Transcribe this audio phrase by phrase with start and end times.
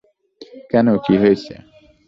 [0.71, 1.53] কেন কী হয়েছে?